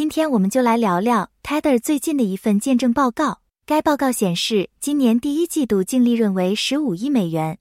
[0.00, 3.42] 今天我们就来聊聊 Tether 最近的一份见证报告。
[3.66, 7.58] 该报告显示，今年第一季度净利润为十五亿美元。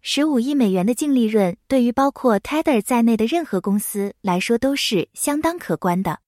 [0.00, 6.20] 十五亿美元的净利润，对于包括 Tether 在内的任何公司来说都是相当可观的。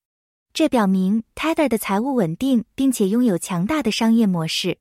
[0.53, 4.77] 这表明 Tether 的财务稳定，并且拥有强大的商业模式。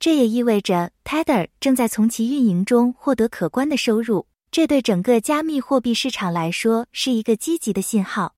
[0.00, 4.26] 这也意味着 Tether 正在从其运营中获得可观的收入。
[4.50, 8.34] 这对整个加密货币市场来说是一个积极的信号。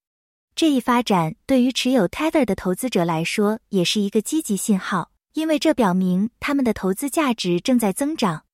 [0.61, 8.45] 这一发展对于持有 Tether 的投资者来说也是一个积极信号，因为这表明他们的投资价值正在增长。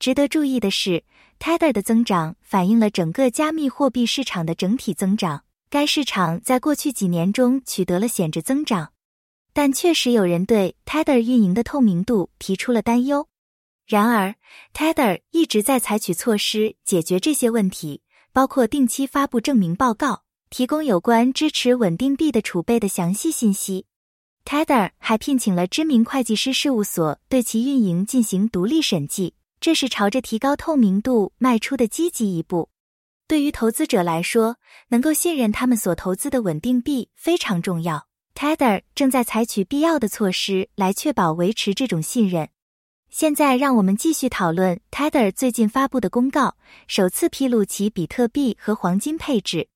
[0.00, 1.04] 值得注意的是
[1.38, 5.44] ，Tether 的增长反映了整个加密货币市场的整体增长。
[5.70, 8.90] 该市场在过去几年中取得了显著增长，
[9.52, 13.28] 但确实有人对 Tether 运营的透明度提出了担忧。
[13.86, 14.34] 然而
[14.72, 18.02] ，Tether 一直在采取措施解决这些问题，
[18.32, 20.24] 包括定期发布证明报告。
[20.56, 23.86] 提供有关支持稳定币的储备的详细信息。
[24.44, 32.68] Tether 还聘请了知名会计师事务所对其运营进行独立审计，这是朝着提高透明度迈出的积极一步。
[33.26, 34.54] 对于投资者来说，
[34.90, 38.06] 能够信任他们所投资的稳定币非常重要。
[38.36, 42.48] Tether 正在采取必要的措施来确保维持这种信任。
[43.10, 46.54] 现在，让我们继续讨论 Tether 最近发布的公告，
[46.86, 49.66] 首次披露其比特币和黄金配置。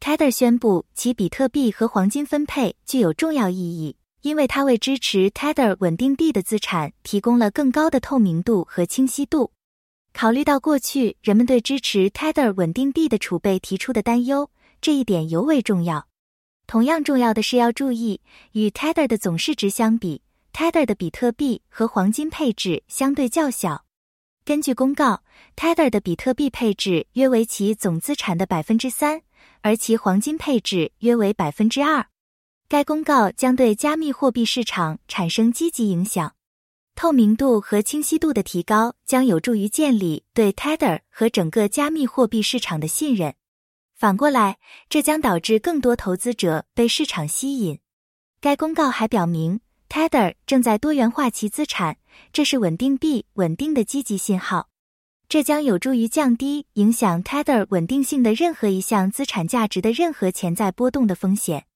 [0.00, 9.52] Tether 宣布，其比特币和黄金分配具有重要意义，因为它为支持 Tether 稳定币的资产提供了更高的透明度和清晰度。
[10.12, 16.06] 考虑到过去人们对支持 Tether 稳定币的储备提出的担忧，这一点尤为重要。
[16.66, 18.20] 同样重要的是要注意，
[18.52, 20.22] 与 Tether 的总市值相比
[20.52, 23.85] ，Tether 的比特币和黄金配置相对较小。
[24.46, 25.24] 根据公告
[25.56, 29.22] ，Tether 的比特币配置约为其总资产的百分之三。
[29.62, 32.06] 而其黄金配置约为百分之二。
[32.68, 36.36] 该公告将对加密货币市场产生积极影响。
[36.94, 43.34] 透明度和清晰度的提高将有助于建立对 Tether 和整个加密货币市场的信任。
[43.96, 47.80] 反过来，这将导致更多投资者被市场吸引。
[48.40, 51.96] 该公告还表明，Tether 正在多元化其资产，
[52.32, 54.68] 这是稳定币稳定的积极信号。
[55.28, 61.66] 这将有助于降低影响 Tether 稳定性的任何一项资产价值的任何潜在波动的风险。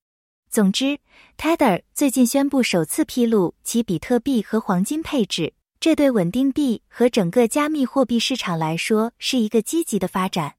[0.48, 0.98] 总之
[1.36, 10.54] ，Tether 最近宣布首次披露其比特币和黄金配置，这对稳定币和整个加密货币市场来说是一个积极的发展。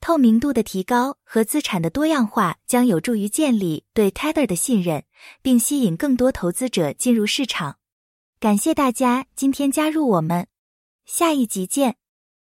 [0.00, 5.04] 透明度的提高和资产的多样化将有助于建立对 Tether 的信任，
[5.40, 7.76] 并吸引更多投资者进入市场。
[8.44, 10.46] 感谢大家今天加入我们，
[11.06, 11.96] 下一集见。